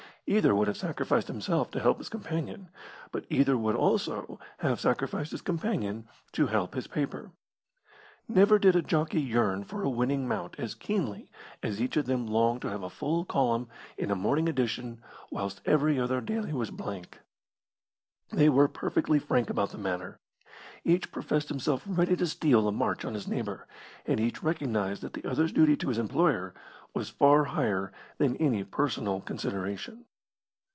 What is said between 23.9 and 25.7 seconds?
and each recognised that the other's